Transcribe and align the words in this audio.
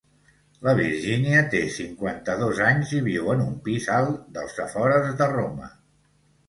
La 0.67 0.71
Virgínia 0.79 1.43
té 1.51 1.61
cinquanta-dos 1.75 2.63
anys 2.71 2.97
i 3.01 3.05
viu 3.11 3.31
en 3.37 3.47
un 3.47 3.55
pis 3.69 3.89
alt 4.01 4.21
dels 4.39 4.61
afores 4.69 5.17
de 5.23 5.31
Roma. 5.39 5.73